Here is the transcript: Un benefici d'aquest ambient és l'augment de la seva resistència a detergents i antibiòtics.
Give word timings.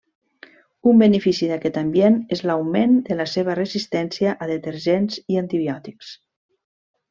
Un 0.91 1.03
benefici 1.03 1.49
d'aquest 1.51 1.77
ambient 1.81 2.17
és 2.37 2.41
l'augment 2.51 2.97
de 3.11 3.19
la 3.21 3.29
seva 3.35 3.59
resistència 3.61 4.35
a 4.47 4.51
detergents 4.55 5.23
i 5.35 5.41
antibiòtics. 5.47 6.13